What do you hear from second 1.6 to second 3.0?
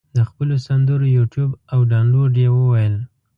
او دانلود یې وویل.